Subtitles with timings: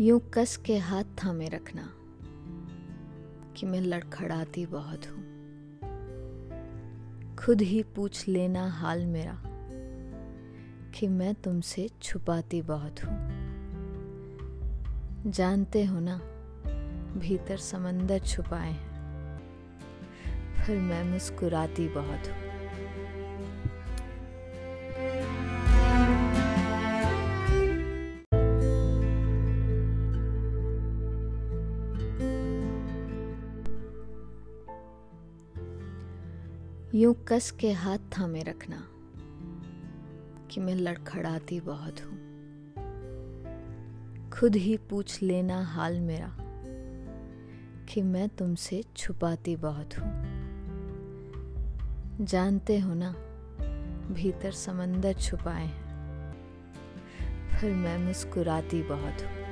[0.00, 1.82] यूँ कस के हाथ थामे रखना
[3.56, 5.22] कि मैं लड़खड़ाती बहुत हूँ।
[7.36, 9.42] खुद ही पूछ लेना हाल मेरा
[10.94, 13.14] कि मैं तुमसे छुपाती बहुत हूँ।
[15.26, 16.16] जानते हो ना,
[17.18, 19.38] भीतर समंदर छुपाए हैं,
[20.64, 22.53] फिर मैं मुस्कुराती बहुत हूँ।
[36.94, 38.76] यूँ कस के हाथ थामे रखना
[40.50, 42.18] कि मैं लड़खड़ाती बहुत हूँ।
[44.30, 46.36] खुद ही पूछ लेना हाल मेरा
[47.88, 50.12] कि मैं तुमसे छुपाती बहुत हूँ।
[52.20, 53.10] जानते हो ना,
[54.14, 56.32] भीतर समंदर छुपाए हैं,
[57.58, 59.43] फिर मैं मुस्कुराती बहुत हूँ।